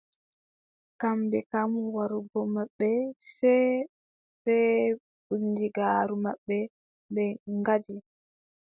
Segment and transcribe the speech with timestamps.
[0.99, 2.89] Kamɓe kam warugo maɓɓe
[3.35, 3.69] sey
[4.43, 4.81] bee
[5.25, 6.57] bundigaaru maɓɓe
[7.13, 7.23] ɓe
[7.57, 7.95] ngaddi.